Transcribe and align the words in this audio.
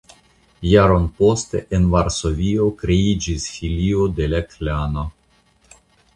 Jaron 0.69 1.03
poste 1.19 1.61
en 1.79 1.85
Varsovio 1.97 2.65
kreiĝis 2.81 3.47
filio 3.59 4.09
de 4.21 4.31
la 4.35 4.43
Klano. 4.57 5.07